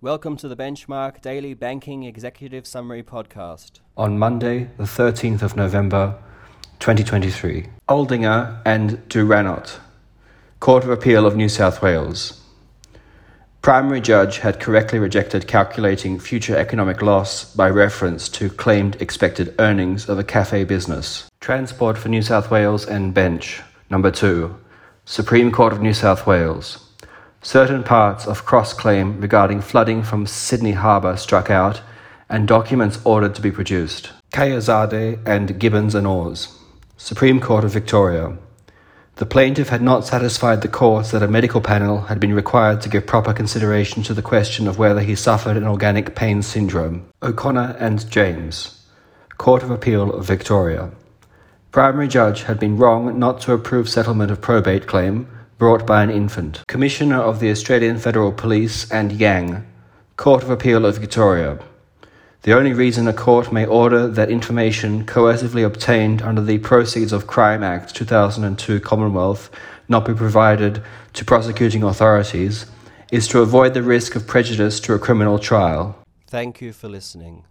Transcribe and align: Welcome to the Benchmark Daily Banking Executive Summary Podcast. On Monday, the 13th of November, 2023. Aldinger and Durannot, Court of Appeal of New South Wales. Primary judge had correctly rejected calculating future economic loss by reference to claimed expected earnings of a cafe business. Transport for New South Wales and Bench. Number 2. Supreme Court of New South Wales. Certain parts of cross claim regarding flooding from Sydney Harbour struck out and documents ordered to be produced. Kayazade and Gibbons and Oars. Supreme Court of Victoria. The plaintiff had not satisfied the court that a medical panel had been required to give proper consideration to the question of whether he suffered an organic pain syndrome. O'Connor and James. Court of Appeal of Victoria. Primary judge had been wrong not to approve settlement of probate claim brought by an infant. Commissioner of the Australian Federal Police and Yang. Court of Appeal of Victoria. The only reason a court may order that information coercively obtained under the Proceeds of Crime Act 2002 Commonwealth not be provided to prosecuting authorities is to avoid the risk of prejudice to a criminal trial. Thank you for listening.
Welcome 0.00 0.36
to 0.36 0.46
the 0.46 0.54
Benchmark 0.54 1.20
Daily 1.22 1.54
Banking 1.54 2.04
Executive 2.04 2.68
Summary 2.68 3.02
Podcast. 3.02 3.80
On 3.96 4.16
Monday, 4.16 4.70
the 4.76 4.84
13th 4.84 5.42
of 5.42 5.56
November, 5.56 6.16
2023. 6.78 7.66
Aldinger 7.88 8.62
and 8.64 9.02
Durannot, 9.08 9.80
Court 10.60 10.84
of 10.84 10.90
Appeal 10.90 11.26
of 11.26 11.34
New 11.34 11.48
South 11.48 11.82
Wales. 11.82 12.40
Primary 13.60 14.00
judge 14.00 14.38
had 14.38 14.60
correctly 14.60 15.00
rejected 15.00 15.48
calculating 15.48 16.20
future 16.20 16.56
economic 16.56 17.02
loss 17.02 17.52
by 17.56 17.68
reference 17.68 18.28
to 18.28 18.48
claimed 18.50 19.02
expected 19.02 19.52
earnings 19.58 20.08
of 20.08 20.16
a 20.16 20.22
cafe 20.22 20.62
business. 20.62 21.28
Transport 21.40 21.98
for 21.98 22.08
New 22.08 22.22
South 22.22 22.52
Wales 22.52 22.86
and 22.86 23.12
Bench. 23.12 23.62
Number 23.90 24.12
2. 24.12 24.56
Supreme 25.04 25.50
Court 25.50 25.72
of 25.72 25.82
New 25.82 25.92
South 25.92 26.24
Wales. 26.24 26.87
Certain 27.42 27.84
parts 27.84 28.26
of 28.26 28.44
cross 28.44 28.72
claim 28.72 29.20
regarding 29.20 29.60
flooding 29.60 30.02
from 30.02 30.26
Sydney 30.26 30.72
Harbour 30.72 31.16
struck 31.16 31.50
out 31.50 31.80
and 32.28 32.48
documents 32.48 32.98
ordered 33.04 33.34
to 33.36 33.42
be 33.42 33.52
produced. 33.52 34.10
Kayazade 34.32 35.20
and 35.24 35.58
Gibbons 35.58 35.94
and 35.94 36.06
Oars. 36.06 36.58
Supreme 36.96 37.40
Court 37.40 37.64
of 37.64 37.72
Victoria. 37.72 38.36
The 39.16 39.26
plaintiff 39.26 39.68
had 39.68 39.82
not 39.82 40.04
satisfied 40.04 40.62
the 40.62 40.68
court 40.68 41.06
that 41.06 41.22
a 41.22 41.28
medical 41.28 41.60
panel 41.60 42.02
had 42.02 42.20
been 42.20 42.34
required 42.34 42.80
to 42.82 42.88
give 42.88 43.06
proper 43.06 43.32
consideration 43.32 44.02
to 44.04 44.14
the 44.14 44.22
question 44.22 44.68
of 44.68 44.78
whether 44.78 45.00
he 45.00 45.14
suffered 45.14 45.56
an 45.56 45.64
organic 45.64 46.14
pain 46.14 46.42
syndrome. 46.42 47.08
O'Connor 47.22 47.76
and 47.78 48.08
James. 48.10 48.84
Court 49.36 49.62
of 49.62 49.70
Appeal 49.70 50.12
of 50.12 50.24
Victoria. 50.24 50.90
Primary 51.70 52.08
judge 52.08 52.42
had 52.42 52.58
been 52.58 52.76
wrong 52.76 53.18
not 53.18 53.40
to 53.42 53.52
approve 53.52 53.88
settlement 53.88 54.30
of 54.30 54.40
probate 54.40 54.86
claim 54.86 55.28
brought 55.58 55.84
by 55.84 56.04
an 56.04 56.10
infant. 56.10 56.62
Commissioner 56.68 57.20
of 57.20 57.40
the 57.40 57.50
Australian 57.50 57.98
Federal 57.98 58.32
Police 58.32 58.90
and 58.92 59.10
Yang. 59.10 59.66
Court 60.16 60.44
of 60.44 60.50
Appeal 60.50 60.86
of 60.86 60.98
Victoria. 60.98 61.58
The 62.42 62.56
only 62.56 62.72
reason 62.72 63.08
a 63.08 63.12
court 63.12 63.52
may 63.52 63.66
order 63.66 64.06
that 64.06 64.30
information 64.30 65.04
coercively 65.04 65.66
obtained 65.66 66.22
under 66.22 66.40
the 66.40 66.58
Proceeds 66.58 67.12
of 67.12 67.26
Crime 67.26 67.64
Act 67.64 67.94
2002 67.96 68.78
Commonwealth 68.78 69.50
not 69.88 70.04
be 70.04 70.14
provided 70.14 70.80
to 71.14 71.24
prosecuting 71.24 71.82
authorities 71.82 72.66
is 73.10 73.26
to 73.26 73.40
avoid 73.40 73.74
the 73.74 73.82
risk 73.82 74.14
of 74.14 74.28
prejudice 74.28 74.78
to 74.80 74.94
a 74.94 74.98
criminal 74.98 75.40
trial. 75.40 75.98
Thank 76.28 76.60
you 76.60 76.72
for 76.72 76.88
listening. 76.88 77.44